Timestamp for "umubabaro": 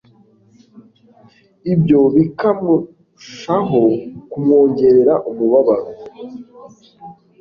5.29-5.89